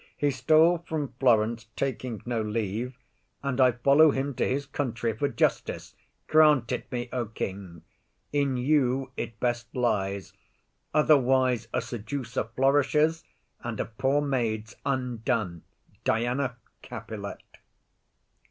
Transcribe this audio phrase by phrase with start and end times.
[0.17, 2.97] He stole from Florence, taking no leave,
[3.43, 5.93] and I follow him to his country for justice.
[6.25, 7.83] Grant it me, O king,
[8.33, 10.33] in you it best lies;
[10.91, 13.25] otherwise a seducer flourishes,
[13.59, 15.61] and a poor maid is undone._
[16.03, 17.43] DIANA CAPILET.